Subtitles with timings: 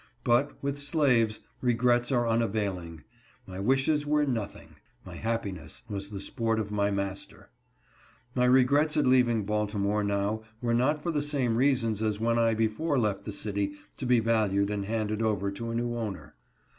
[0.23, 3.03] But, with slaves, regrets are unavailing;
[3.45, 7.51] my wishes were nothing; my happiness was the sport of my master.
[8.33, 12.55] My regrets at leaving Baltimore now were not for the 3ame reasons as when I
[12.55, 16.33] before left the city to be valued and handed over to a new owner.